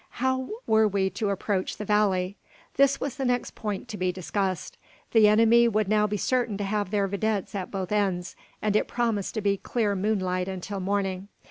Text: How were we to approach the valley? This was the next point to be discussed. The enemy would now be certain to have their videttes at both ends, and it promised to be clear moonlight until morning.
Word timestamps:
How 0.17 0.49
were 0.65 0.87
we 0.87 1.11
to 1.11 1.29
approach 1.29 1.77
the 1.77 1.85
valley? 1.85 2.35
This 2.73 2.99
was 2.99 3.17
the 3.17 3.23
next 3.23 3.53
point 3.53 3.87
to 3.89 3.97
be 3.97 4.11
discussed. 4.11 4.75
The 5.11 5.27
enemy 5.27 5.67
would 5.67 5.87
now 5.87 6.07
be 6.07 6.17
certain 6.17 6.57
to 6.57 6.63
have 6.63 6.89
their 6.89 7.07
videttes 7.07 7.53
at 7.53 7.69
both 7.69 7.91
ends, 7.91 8.35
and 8.63 8.75
it 8.75 8.87
promised 8.87 9.35
to 9.35 9.41
be 9.41 9.57
clear 9.57 9.95
moonlight 9.95 10.47
until 10.47 10.79
morning. 10.79 11.27